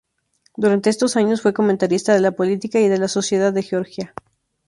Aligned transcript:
Durante 0.57 0.89
estos 0.89 1.15
años, 1.15 1.43
fue 1.43 1.53
comentarista 1.53 2.11
de 2.15 2.21
la 2.21 2.31
política 2.31 2.79
y 2.79 2.87
de 2.89 2.97
la 2.97 3.07
sociedad 3.07 3.53
de 3.53 3.61
Georgia. 3.61 4.15